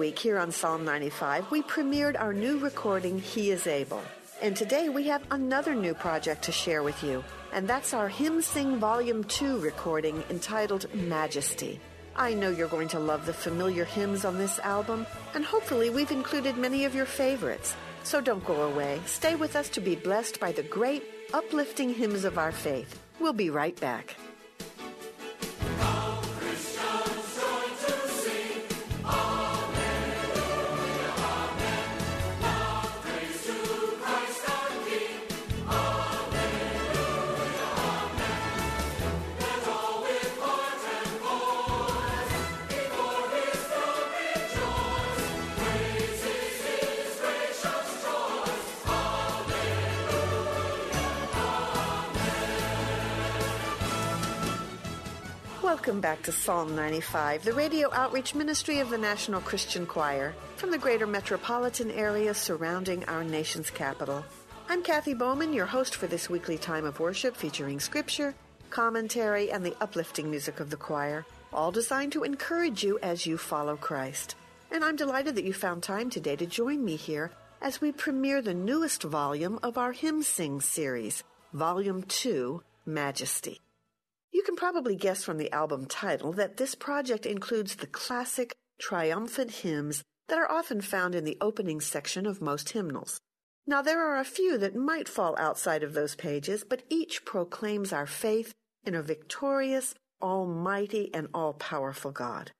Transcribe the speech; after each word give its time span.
Week 0.00 0.18
here 0.18 0.38
on 0.38 0.50
Psalm 0.50 0.82
95, 0.82 1.50
we 1.50 1.60
premiered 1.60 2.18
our 2.18 2.32
new 2.32 2.56
recording, 2.58 3.18
He 3.18 3.50
is 3.50 3.66
Able. 3.66 4.00
And 4.40 4.56
today 4.56 4.88
we 4.88 5.06
have 5.08 5.22
another 5.30 5.74
new 5.74 5.92
project 5.92 6.42
to 6.44 6.52
share 6.52 6.82
with 6.82 7.04
you, 7.04 7.22
and 7.52 7.68
that's 7.68 7.92
our 7.92 8.08
Hymn 8.08 8.40
Sing 8.40 8.78
Volume 8.78 9.24
2 9.24 9.58
recording 9.58 10.24
entitled 10.30 10.86
Majesty. 10.94 11.78
I 12.16 12.32
know 12.32 12.48
you're 12.48 12.66
going 12.66 12.88
to 12.88 12.98
love 12.98 13.26
the 13.26 13.34
familiar 13.34 13.84
hymns 13.84 14.24
on 14.24 14.38
this 14.38 14.58
album, 14.60 15.06
and 15.34 15.44
hopefully 15.44 15.90
we've 15.90 16.10
included 16.10 16.56
many 16.56 16.86
of 16.86 16.94
your 16.94 17.04
favorites. 17.04 17.76
So 18.02 18.22
don't 18.22 18.46
go 18.46 18.62
away. 18.62 19.02
Stay 19.04 19.34
with 19.34 19.54
us 19.54 19.68
to 19.68 19.82
be 19.82 19.96
blessed 19.96 20.40
by 20.40 20.52
the 20.52 20.62
great, 20.62 21.04
uplifting 21.34 21.92
hymns 21.92 22.24
of 22.24 22.38
our 22.38 22.52
faith. 22.52 22.98
We'll 23.20 23.34
be 23.34 23.50
right 23.50 23.78
back. 23.78 24.16
Welcome 55.80 56.02
back 56.02 56.22
to 56.24 56.32
Psalm 56.32 56.76
95, 56.76 57.42
the 57.42 57.54
radio 57.54 57.90
outreach 57.94 58.34
ministry 58.34 58.80
of 58.80 58.90
the 58.90 58.98
National 58.98 59.40
Christian 59.40 59.86
Choir 59.86 60.34
from 60.56 60.70
the 60.70 60.76
greater 60.76 61.06
metropolitan 61.06 61.90
area 61.92 62.34
surrounding 62.34 63.02
our 63.06 63.24
nation's 63.24 63.70
capital. 63.70 64.22
I'm 64.68 64.82
Kathy 64.82 65.14
Bowman, 65.14 65.54
your 65.54 65.64
host 65.64 65.96
for 65.96 66.06
this 66.06 66.28
weekly 66.28 66.58
time 66.58 66.84
of 66.84 67.00
worship 67.00 67.34
featuring 67.34 67.80
scripture, 67.80 68.34
commentary, 68.68 69.50
and 69.50 69.64
the 69.64 69.74
uplifting 69.80 70.30
music 70.30 70.60
of 70.60 70.68
the 70.68 70.76
choir, 70.76 71.24
all 71.50 71.72
designed 71.72 72.12
to 72.12 72.24
encourage 72.24 72.84
you 72.84 72.98
as 73.02 73.24
you 73.24 73.38
follow 73.38 73.74
Christ. 73.74 74.34
And 74.70 74.84
I'm 74.84 74.96
delighted 74.96 75.34
that 75.36 75.44
you 75.44 75.54
found 75.54 75.82
time 75.82 76.10
today 76.10 76.36
to 76.36 76.44
join 76.44 76.84
me 76.84 76.96
here 76.96 77.30
as 77.62 77.80
we 77.80 77.90
premiere 77.90 78.42
the 78.42 78.52
newest 78.52 79.02
volume 79.02 79.58
of 79.62 79.78
our 79.78 79.92
Hymn 79.92 80.22
Sing 80.24 80.60
series, 80.60 81.24
Volume 81.54 82.02
2, 82.02 82.62
Majesty. 82.84 83.62
You 84.32 84.42
can 84.42 84.56
probably 84.56 84.96
guess 84.96 85.24
from 85.24 85.38
the 85.38 85.52
album 85.52 85.86
title 85.86 86.32
that 86.34 86.56
this 86.56 86.74
project 86.74 87.26
includes 87.26 87.76
the 87.76 87.86
classic, 87.86 88.54
triumphant 88.80 89.50
hymns 89.50 90.02
that 90.28 90.38
are 90.38 90.50
often 90.50 90.80
found 90.80 91.14
in 91.14 91.24
the 91.24 91.36
opening 91.40 91.80
section 91.80 92.26
of 92.26 92.40
most 92.40 92.70
hymnals. 92.70 93.20
Now, 93.66 93.82
there 93.82 94.00
are 94.00 94.18
a 94.18 94.24
few 94.24 94.56
that 94.58 94.76
might 94.76 95.08
fall 95.08 95.36
outside 95.38 95.82
of 95.82 95.92
those 95.92 96.14
pages, 96.14 96.64
but 96.64 96.82
each 96.88 97.24
proclaims 97.24 97.92
our 97.92 98.06
faith 98.06 98.52
in 98.84 98.94
a 98.94 99.02
victorious, 99.02 99.94
almighty, 100.22 101.10
and 101.12 101.28
all 101.34 101.52
powerful 101.52 102.12
God. 102.12 102.52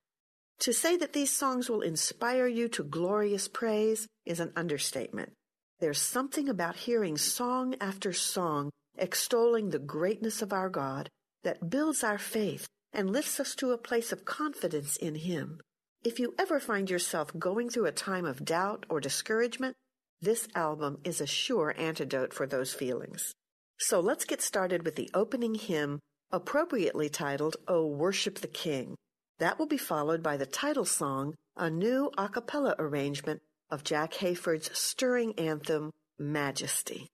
To 0.60 0.72
say 0.72 0.96
that 0.98 1.14
these 1.14 1.32
songs 1.32 1.70
will 1.70 1.80
inspire 1.80 2.46
you 2.46 2.68
to 2.68 2.82
glorious 2.82 3.48
praise 3.48 4.06
is 4.26 4.40
an 4.40 4.52
understatement. 4.56 5.32
There's 5.78 6.02
something 6.02 6.48
about 6.48 6.76
hearing 6.76 7.16
song 7.16 7.74
after 7.80 8.12
song 8.12 8.70
extolling 8.98 9.70
the 9.70 9.78
greatness 9.78 10.42
of 10.42 10.52
our 10.52 10.68
God 10.68 11.08
that 11.42 11.70
builds 11.70 12.04
our 12.04 12.18
faith 12.18 12.68
and 12.92 13.10
lifts 13.10 13.40
us 13.40 13.54
to 13.56 13.72
a 13.72 13.78
place 13.78 14.12
of 14.12 14.24
confidence 14.24 14.96
in 14.96 15.14
Him. 15.14 15.60
If 16.02 16.18
you 16.18 16.34
ever 16.38 16.60
find 16.60 16.88
yourself 16.88 17.30
going 17.38 17.68
through 17.68 17.86
a 17.86 17.92
time 17.92 18.24
of 18.24 18.44
doubt 18.44 18.86
or 18.88 19.00
discouragement, 19.00 19.76
this 20.20 20.48
album 20.54 20.98
is 21.04 21.20
a 21.20 21.26
sure 21.26 21.74
antidote 21.78 22.34
for 22.34 22.46
those 22.46 22.74
feelings. 22.74 23.34
So 23.78 24.00
let's 24.00 24.24
get 24.24 24.42
started 24.42 24.84
with 24.84 24.96
the 24.96 25.10
opening 25.14 25.54
hymn, 25.54 26.00
appropriately 26.30 27.08
titled, 27.08 27.56
O 27.66 27.86
Worship 27.86 28.40
the 28.40 28.48
King. 28.48 28.96
That 29.38 29.58
will 29.58 29.66
be 29.66 29.78
followed 29.78 30.22
by 30.22 30.36
the 30.36 30.46
title 30.46 30.84
song, 30.84 31.34
a 31.56 31.70
new 31.70 32.10
a 32.18 32.28
cappella 32.28 32.74
arrangement 32.78 33.40
of 33.70 33.84
Jack 33.84 34.14
Hayford's 34.14 34.76
stirring 34.76 35.38
anthem, 35.38 35.90
Majesty. 36.18 37.08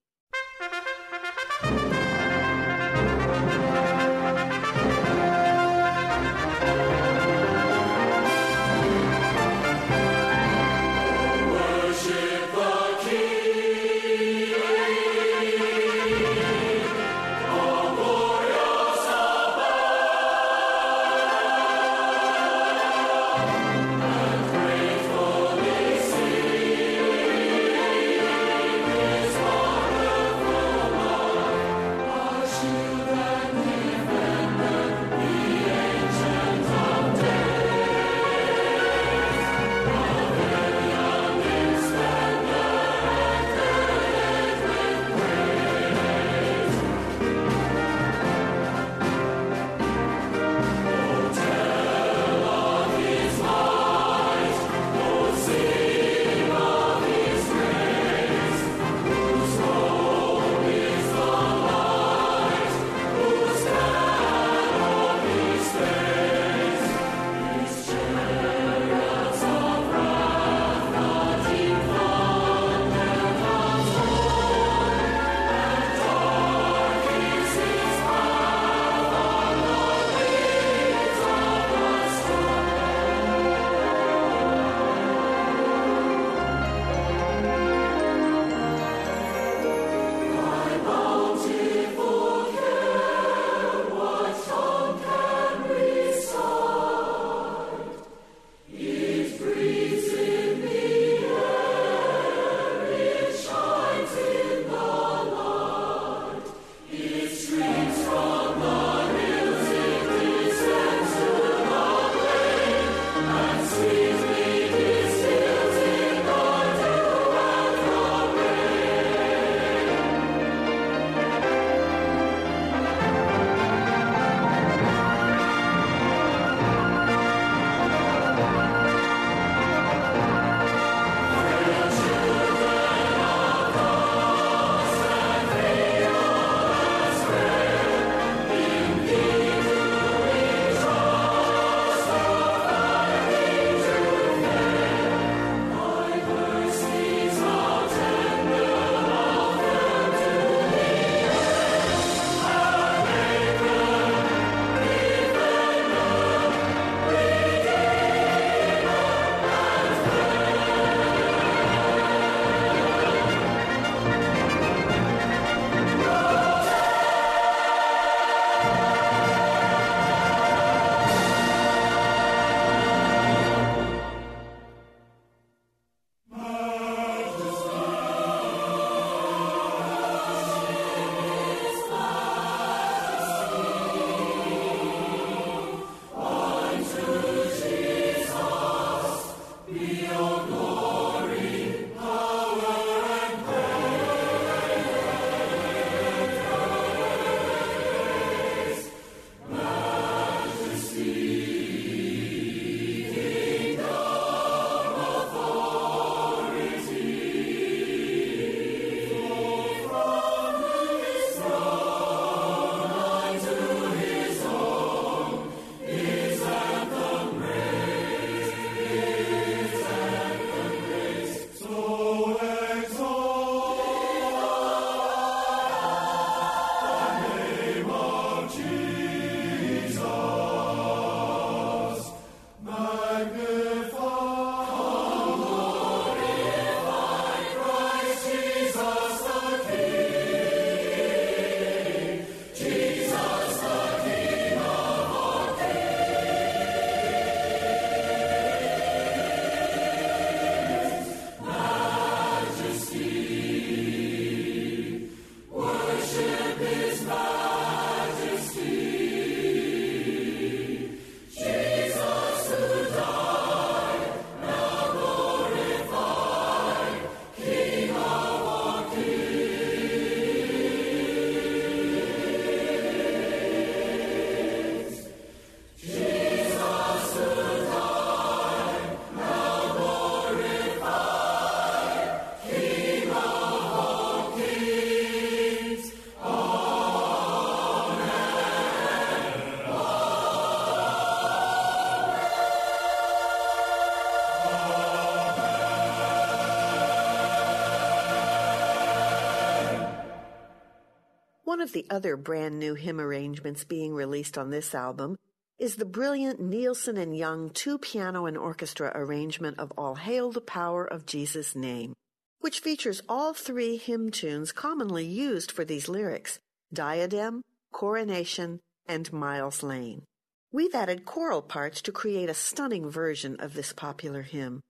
Of 301.67 301.73
the 301.73 301.87
other 301.91 302.17
brand 302.17 302.61
new 302.61 302.77
hymn 302.77 303.01
arrangements 303.01 303.65
being 303.65 303.93
released 303.93 304.39
on 304.39 304.51
this 304.51 304.73
album 304.73 305.17
is 305.59 305.75
the 305.75 305.85
brilliant 305.85 306.39
Nielsen 306.39 306.97
and 306.97 307.17
Young 307.17 307.51
two 307.51 307.77
piano 307.77 308.27
and 308.27 308.39
orchestra 308.39 308.93
arrangement 308.95 309.59
of 309.59 309.73
All 309.77 309.97
Hail 309.97 310.31
the 310.31 310.41
Power 310.41 310.85
of 310.85 311.07
Jesus' 311.07 311.57
Name, 311.57 311.93
which 312.39 312.61
features 312.61 313.03
all 313.09 313.35
three 313.35 313.77
hymn 313.79 314.13
tunes 314.13 314.53
commonly 314.53 315.05
used 315.05 315.51
for 315.51 315.65
these 315.65 315.89
lyrics 315.89 316.39
Diadem, 316.73 317.43
Coronation, 317.73 318.61
and 318.87 319.13
Miles 319.13 319.65
Lane. 319.65 320.05
We've 320.53 320.73
added 320.73 321.05
choral 321.05 321.43
parts 321.43 321.83
to 321.83 321.91
create 321.91 322.31
a 322.31 322.35
stunning 322.35 322.89
version 322.89 323.41
of 323.41 323.55
this 323.55 323.73
popular 323.73 324.23
hymn. 324.23 324.61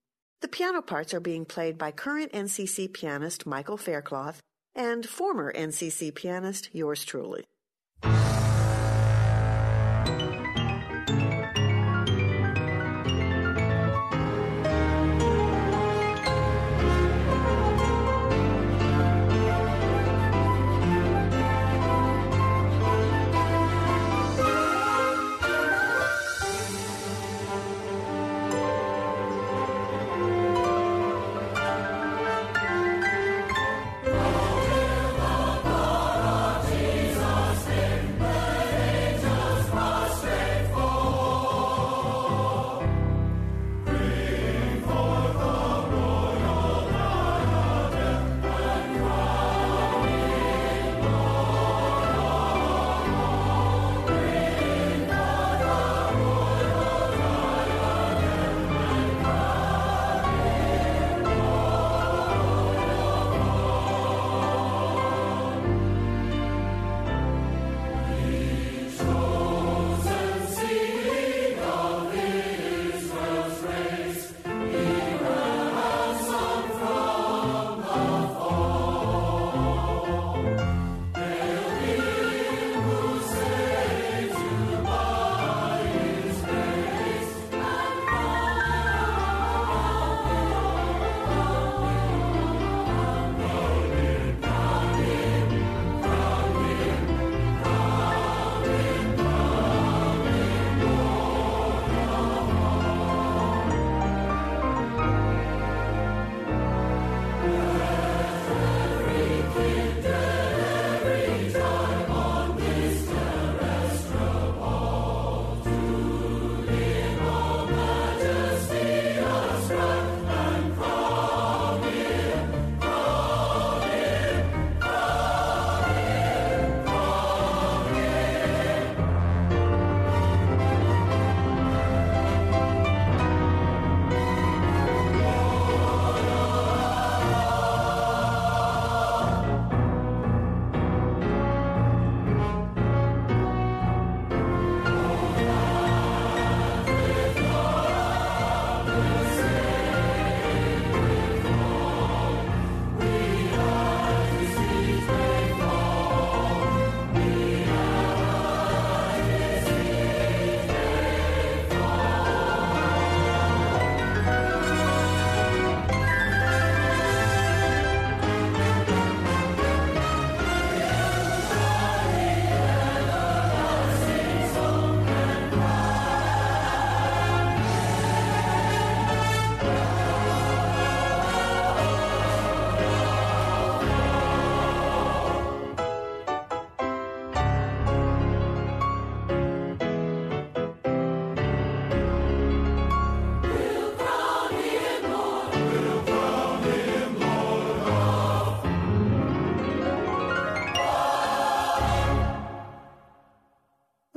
The 0.40 0.48
piano 0.48 0.80
parts 0.80 1.12
are 1.12 1.20
being 1.20 1.44
played 1.44 1.76
by 1.76 1.90
current 1.90 2.32
NCC 2.32 2.90
pianist 2.90 3.44
Michael 3.44 3.76
Faircloth 3.76 4.40
and 4.76 5.08
former 5.08 5.52
NCC 5.52 6.14
pianist 6.14 6.68
yours 6.72 7.04
truly. 7.04 7.46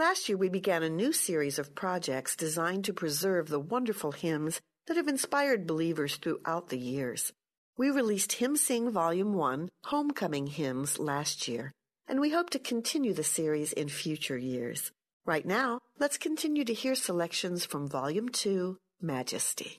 Last 0.10 0.28
year, 0.28 0.40
we 0.40 0.50
began 0.50 0.82
a 0.82 0.90
new 0.90 1.14
series 1.14 1.60
of 1.60 1.76
projects 1.76 2.36
designed 2.36 2.84
to 2.86 2.94
preserve 2.94 3.48
the 3.48 3.60
wonderful 3.60 4.12
hymns 4.12 4.60
that 4.88 4.98
have 4.98 5.08
inspired 5.08 5.68
believers 5.68 6.16
throughout 6.16 6.70
the 6.70 6.80
years. 6.80 7.32
We 7.78 7.92
released 7.92 8.32
Hymn 8.32 8.56
Sing 8.56 8.90
Volume 8.90 9.34
1, 9.34 9.70
Homecoming 9.84 10.48
Hymns, 10.48 10.98
last 10.98 11.48
year, 11.48 11.74
and 12.08 12.20
we 12.20 12.32
hope 12.32 12.50
to 12.50 12.58
continue 12.58 13.14
the 13.14 13.24
series 13.24 13.72
in 13.72 13.88
future 13.88 14.36
years. 14.36 14.92
Right 15.28 15.46
now, 15.46 15.78
let's 16.00 16.18
continue 16.18 16.66
to 16.66 16.74
hear 16.74 16.96
selections 16.96 17.64
from 17.64 17.88
Volume 17.88 18.30
2, 18.30 18.80
Majesty. 19.00 19.78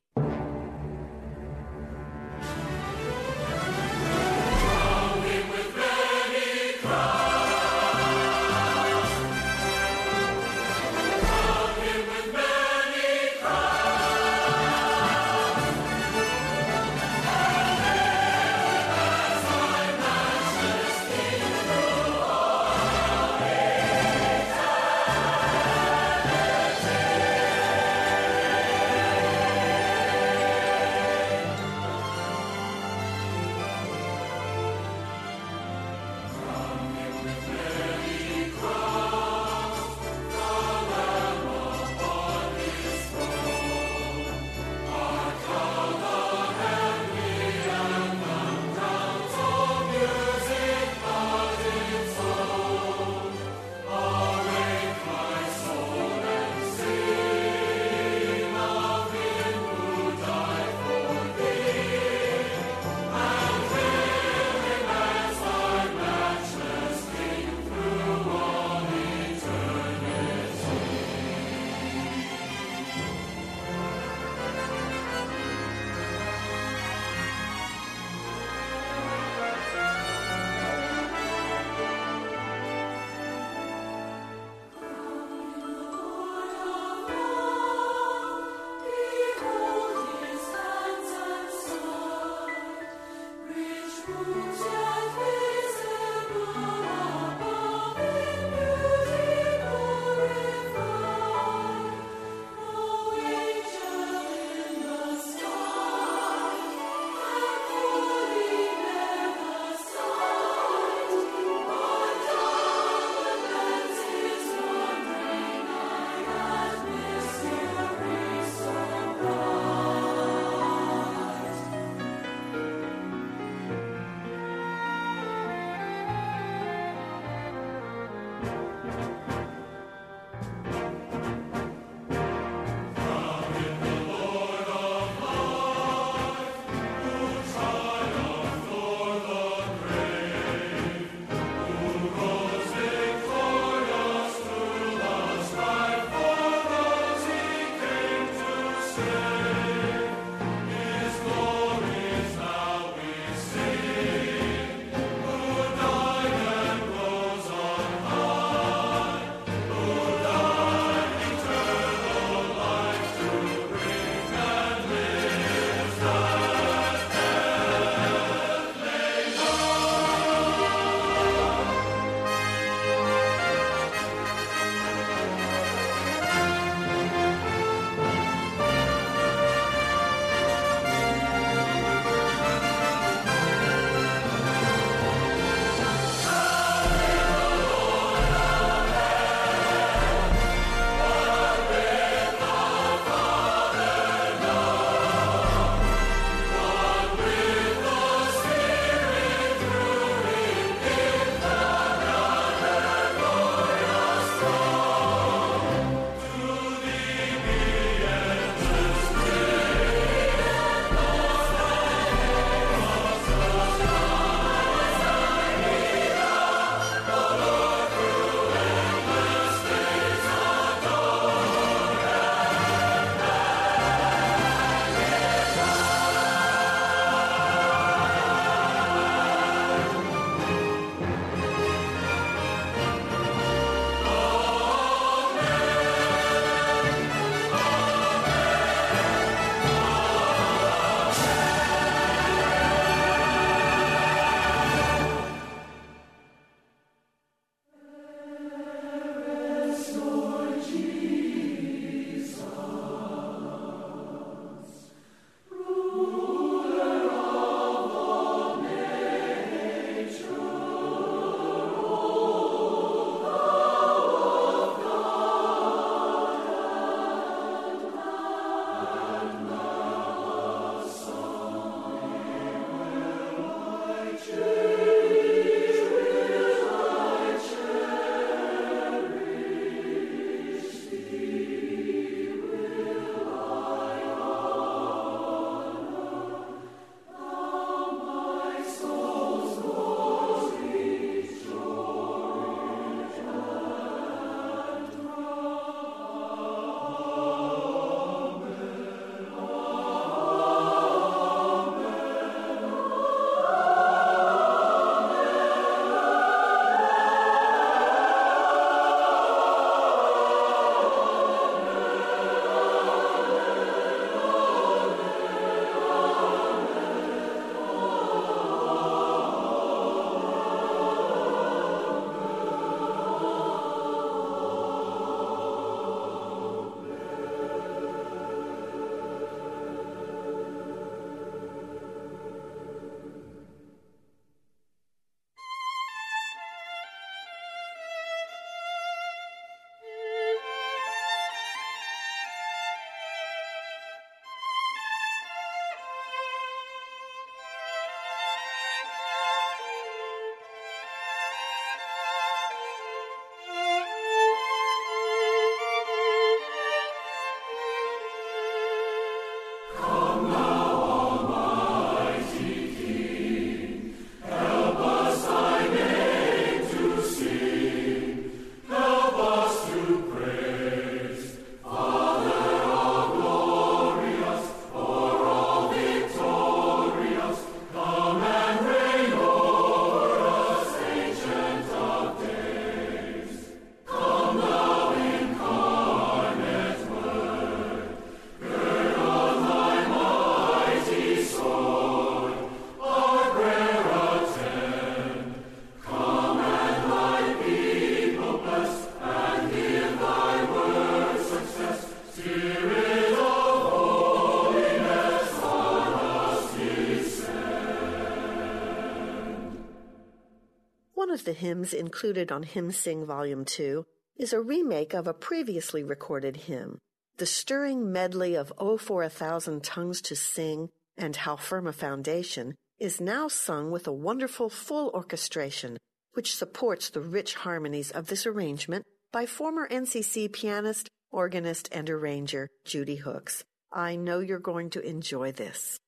Of 411.21 411.27
the 411.27 411.33
hymns 411.35 411.75
included 411.75 412.33
on 412.33 412.43
Hymn 412.43 412.73
Sing 412.73 413.05
Volume 413.05 413.45
2 413.45 413.85
is 414.17 414.33
a 414.33 414.41
remake 414.41 414.95
of 414.95 415.07
a 415.07 415.13
previously 415.13 415.85
recorded 415.85 416.37
hymn. 416.37 416.79
The 417.19 417.27
stirring 417.27 417.93
medley 417.93 418.35
of 418.35 418.53
Oh 418.57 418.79
for 418.79 419.03
a 419.03 419.11
Thousand 419.11 419.63
Tongues 419.63 420.01
to 420.03 420.17
Sing 420.17 420.71
and 420.97 421.15
How 421.15 421.37
Firm 421.37 421.67
a 421.67 421.73
Foundation 421.75 422.55
is 422.79 423.03
now 423.03 423.29
sung 423.29 423.71
with 423.71 423.87
a 423.87 423.93
wonderful 423.93 424.49
full 424.49 424.91
orchestration, 424.95 425.77
which 426.15 426.35
supports 426.35 426.89
the 426.89 427.03
rich 427.03 427.35
harmonies 427.35 427.91
of 427.91 428.07
this 428.07 428.25
arrangement 428.25 428.87
by 429.13 429.27
former 429.27 429.69
NCC 429.69 430.33
pianist, 430.33 430.89
organist, 431.11 431.69
and 431.71 431.91
arranger 431.91 432.49
Judy 432.65 432.97
Hooks. 432.97 433.45
I 433.71 433.97
know 433.97 434.21
you're 434.21 434.39
going 434.39 434.71
to 434.71 434.81
enjoy 434.81 435.33
this. 435.33 435.79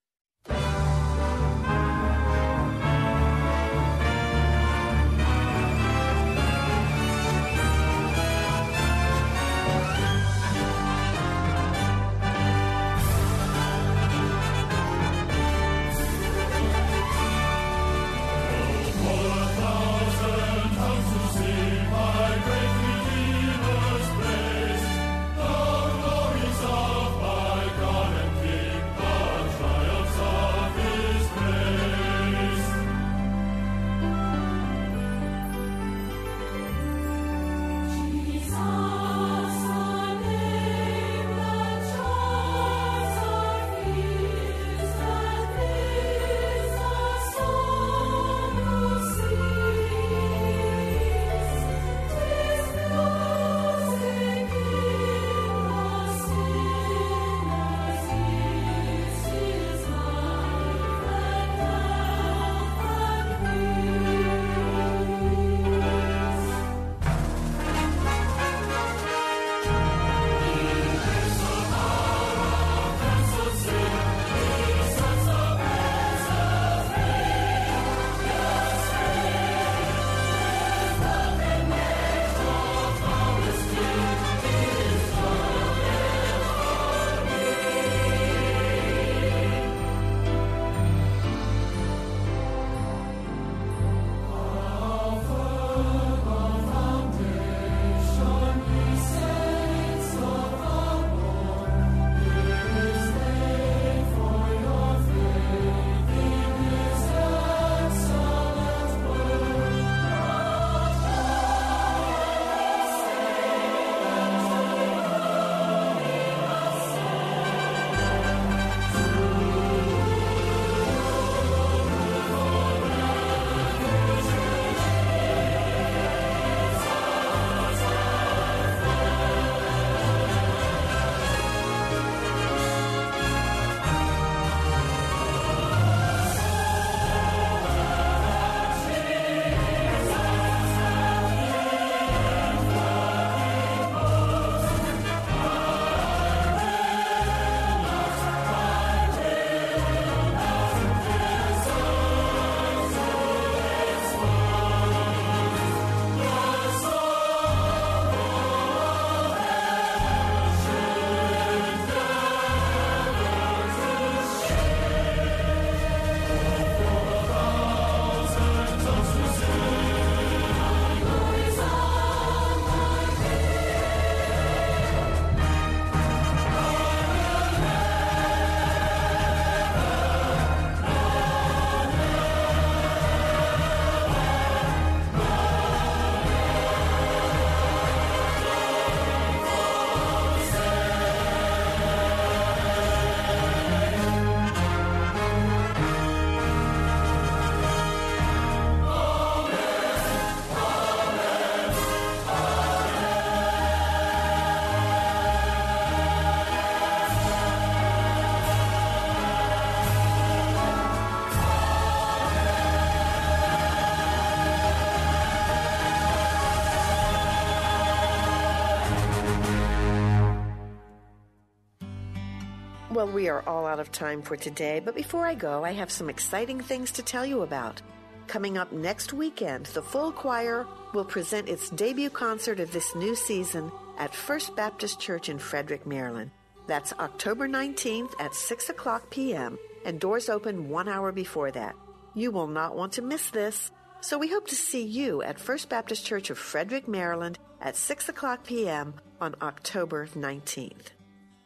Well, 223.03 223.11
we 223.11 223.29
are 223.29 223.43
all 223.49 223.67
out 223.67 223.81
of 223.81 223.91
time 223.91 224.23
for 224.23 224.37
today, 224.37 224.79
but 224.79 224.95
before 224.95 225.27
I 225.27 225.35
go, 225.35 225.65
I 225.65 225.73
have 225.73 225.91
some 225.91 226.09
exciting 226.09 226.61
things 226.61 226.93
to 226.93 227.03
tell 227.03 227.27
you 227.27 227.43
about. 227.43 227.83
Coming 228.29 228.57
up 228.57 228.71
next 228.71 229.13
weekend, 229.13 229.67
the 229.67 229.83
full 229.83 230.13
choir 230.13 230.69
will 230.95 231.05
present 231.05 231.49
its 231.49 231.69
debut 231.71 232.11
concert 232.11 232.61
of 232.61 232.71
this 232.71 232.95
new 232.95 233.17
season 233.17 233.73
at 233.99 234.15
First 234.15 234.55
Baptist 234.55 235.01
Church 235.01 235.29
in 235.29 235.41
Frederick, 235.41 235.85
Maryland. 235.85 236.31
That's 236.69 236.93
October 236.93 237.49
19th 237.49 238.13
at 238.21 238.37
6 238.37 238.69
o'clock 238.69 239.11
p.m., 239.11 239.59
and 239.85 239.99
doors 239.99 240.29
open 240.29 240.69
one 240.69 240.89
hour 240.89 241.11
before 241.11 241.51
that. 241.51 241.75
You 242.15 242.31
will 242.31 242.47
not 242.47 242.77
want 242.77 242.93
to 242.93 243.03
miss 243.03 243.31
this. 243.31 243.73
So 244.01 244.17
we 244.17 244.29
hope 244.29 244.47
to 244.47 244.55
see 244.55 244.85
you 244.85 245.23
at 245.23 245.41
First 245.41 245.69
Baptist 245.69 246.07
Church 246.07 246.31
of 246.31 246.39
Frederick, 246.39 246.87
Maryland 246.87 247.41
at 247.61 247.75
6 247.75 248.09
o'clock 248.09 248.45
p.m. 248.45 248.95
on 249.21 249.35
October 249.43 250.07
19th. 250.07 250.93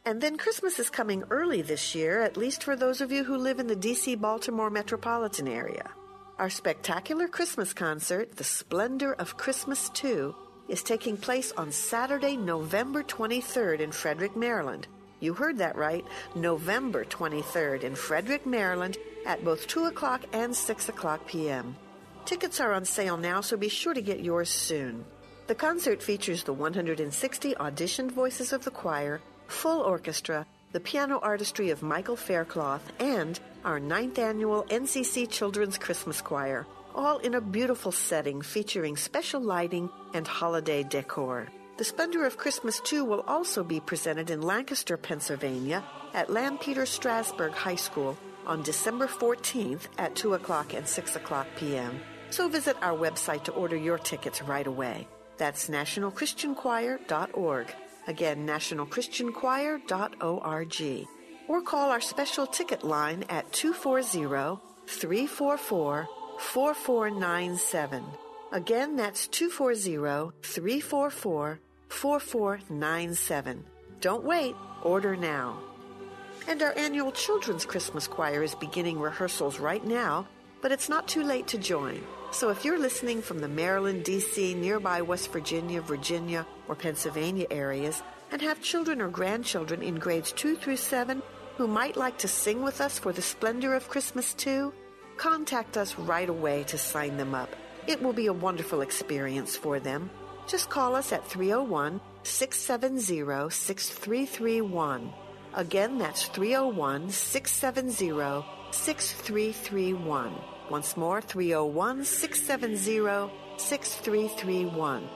And 0.06 0.20
then 0.20 0.38
Christmas 0.38 0.78
is 0.78 0.88
coming 0.88 1.24
early 1.30 1.62
this 1.62 1.92
year, 1.92 2.22
at 2.22 2.36
least 2.36 2.62
for 2.62 2.76
those 2.76 3.00
of 3.00 3.10
you 3.10 3.24
who 3.24 3.36
live 3.36 3.58
in 3.58 3.66
the 3.66 3.74
DC 3.74 4.20
Baltimore 4.20 4.70
metropolitan 4.70 5.48
area. 5.48 5.90
Our 6.38 6.48
spectacular 6.48 7.26
Christmas 7.26 7.72
concert, 7.72 8.36
The 8.36 8.44
Splendor 8.44 9.14
of 9.14 9.36
Christmas 9.36 9.88
2, 9.88 10.32
is 10.68 10.84
taking 10.84 11.16
place 11.16 11.50
on 11.56 11.72
Saturday, 11.72 12.36
November 12.36 13.02
23rd 13.02 13.80
in 13.80 13.90
Frederick, 13.90 14.36
Maryland. 14.36 14.86
You 15.18 15.34
heard 15.34 15.58
that 15.58 15.74
right, 15.74 16.04
November 16.36 17.04
23rd 17.04 17.82
in 17.82 17.96
Frederick, 17.96 18.46
Maryland 18.46 18.98
at 19.26 19.44
both 19.44 19.66
2 19.66 19.86
o'clock 19.86 20.22
and 20.32 20.54
6 20.54 20.88
o'clock 20.88 21.26
p.m. 21.26 21.74
Tickets 22.24 22.60
are 22.60 22.74
on 22.74 22.84
sale 22.84 23.16
now, 23.16 23.40
so 23.40 23.56
be 23.56 23.68
sure 23.68 23.94
to 23.94 24.02
get 24.02 24.20
yours 24.20 24.50
soon. 24.50 25.04
The 25.48 25.56
concert 25.56 26.00
features 26.00 26.44
the 26.44 26.52
160 26.52 27.54
auditioned 27.54 28.12
voices 28.12 28.52
of 28.52 28.62
the 28.62 28.70
choir, 28.70 29.20
full 29.48 29.80
orchestra, 29.80 30.46
the 30.72 30.80
piano 30.80 31.18
artistry 31.22 31.70
of 31.70 31.82
Michael 31.82 32.16
Faircloth, 32.16 32.92
and 33.00 33.38
our 33.64 33.80
ninth 33.80 34.18
annual 34.18 34.64
NCC 34.64 35.28
Children's 35.28 35.78
Christmas 35.78 36.20
Choir, 36.20 36.66
all 36.94 37.18
in 37.18 37.34
a 37.34 37.40
beautiful 37.40 37.92
setting 37.92 38.42
featuring 38.42 38.96
special 38.96 39.40
lighting 39.40 39.88
and 40.14 40.26
holiday 40.26 40.82
decor. 40.82 41.46
The 41.76 41.84
Splendor 41.84 42.24
of 42.24 42.38
Christmas 42.38 42.80
2 42.80 43.04
will 43.04 43.20
also 43.26 43.62
be 43.62 43.80
presented 43.80 44.30
in 44.30 44.40
Lancaster, 44.40 44.96
Pennsylvania 44.96 45.84
at 46.14 46.30
Lampeter 46.30 46.86
Strasburg 46.86 47.52
High 47.52 47.76
School 47.76 48.16
on 48.46 48.62
December 48.62 49.06
14th 49.06 49.82
at 49.98 50.16
2 50.16 50.34
o'clock 50.34 50.72
and 50.72 50.88
6 50.88 51.16
o'clock 51.16 51.46
p.m. 51.56 52.00
So 52.30 52.48
visit 52.48 52.76
our 52.80 52.96
website 52.96 53.44
to 53.44 53.52
order 53.52 53.76
your 53.76 53.98
tickets 53.98 54.42
right 54.42 54.66
away. 54.66 55.06
That's 55.36 55.68
nationalchristianchoir.org. 55.68 57.74
Again, 58.06 58.46
nationalchristianchoir.org. 58.46 61.06
Or 61.48 61.62
call 61.62 61.90
our 61.90 62.00
special 62.00 62.46
ticket 62.46 62.84
line 62.84 63.24
at 63.28 63.52
240 63.52 64.60
344 64.86 66.08
4497. 66.38 68.04
Again, 68.52 68.96
that's 68.96 69.26
240 69.28 70.32
344 70.42 71.60
4497. 71.88 73.64
Don't 74.00 74.24
wait, 74.24 74.54
order 74.82 75.16
now. 75.16 75.58
And 76.48 76.62
our 76.62 76.76
annual 76.76 77.12
Children's 77.12 77.64
Christmas 77.64 78.06
Choir 78.06 78.42
is 78.42 78.54
beginning 78.54 79.00
rehearsals 79.00 79.58
right 79.58 79.84
now, 79.84 80.28
but 80.62 80.70
it's 80.70 80.88
not 80.88 81.08
too 81.08 81.22
late 81.22 81.46
to 81.48 81.58
join. 81.58 82.02
So 82.36 82.50
if 82.50 82.66
you're 82.66 82.78
listening 82.78 83.22
from 83.22 83.38
the 83.38 83.48
Maryland, 83.48 84.04
D.C., 84.04 84.52
nearby 84.56 85.00
West 85.00 85.32
Virginia, 85.32 85.80
Virginia, 85.80 86.46
or 86.68 86.74
Pennsylvania 86.74 87.46
areas 87.50 88.02
and 88.30 88.42
have 88.42 88.60
children 88.60 89.00
or 89.00 89.08
grandchildren 89.08 89.82
in 89.82 89.94
grades 89.94 90.32
2 90.32 90.56
through 90.56 90.76
7 90.76 91.22
who 91.56 91.66
might 91.66 91.96
like 91.96 92.18
to 92.18 92.28
sing 92.28 92.62
with 92.62 92.82
us 92.82 92.98
for 92.98 93.10
the 93.10 93.22
splendor 93.22 93.72
of 93.72 93.88
Christmas 93.88 94.34
too, 94.34 94.74
contact 95.16 95.78
us 95.78 95.98
right 95.98 96.28
away 96.28 96.64
to 96.64 96.76
sign 96.76 97.16
them 97.16 97.34
up. 97.34 97.56
It 97.86 98.02
will 98.02 98.12
be 98.12 98.26
a 98.26 98.34
wonderful 98.34 98.82
experience 98.82 99.56
for 99.56 99.80
them. 99.80 100.10
Just 100.46 100.68
call 100.68 100.94
us 100.94 101.12
at 101.14 101.26
301 101.26 102.02
670 102.22 103.48
6331. 103.48 105.10
Again, 105.54 105.96
that's 105.96 106.26
301 106.26 107.08
670 107.08 108.46
6331. 108.72 110.34
Once 110.70 110.96
more, 110.96 111.20
301 111.20 112.04
670 112.04 113.32
6331. 113.58 115.08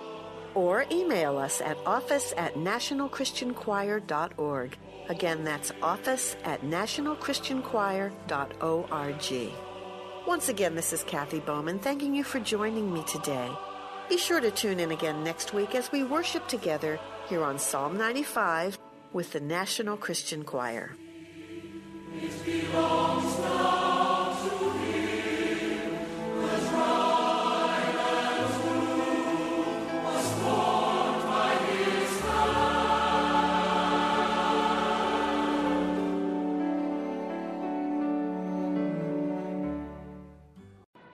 Or 0.55 0.85
email 0.91 1.39
us 1.39 1.61
at 1.61 1.77
office 1.87 2.35
at 2.37 2.55
nationalchristianchoir.org. 2.55 4.79
Again, 5.09 5.45
that's 5.45 5.73
office 5.83 6.37
at 6.45 6.63
nationalchristianchoir.org. 6.63 9.53
Once 10.27 10.49
again, 10.49 10.75
this 10.75 10.93
is 10.93 11.05
Kathy 11.05 11.39
Bowman 11.41 11.79
thanking 11.79 12.15
you 12.15 12.25
for 12.25 12.41
joining 12.41 12.93
me 12.93 13.03
today. 13.05 13.51
Be 14.09 14.19
sure 14.19 14.41
to 14.41 14.51
tune 14.51 14.81
in 14.81 14.91
again 14.91 15.25
next 15.25 15.55
week 15.55 15.75
as 15.75 15.91
we 15.93 16.05
worship 16.05 16.47
together 16.49 17.01
here 17.29 17.43
on 17.43 17.59
Psalm 17.59 17.97
95 17.97 18.79
with 19.13 19.33
the 19.33 19.41
National 19.41 19.97
Christian 19.97 20.45
Choir. 20.45 20.95